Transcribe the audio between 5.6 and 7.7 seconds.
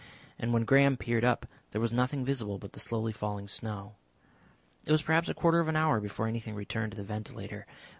an hour before anything returned to the ventilator.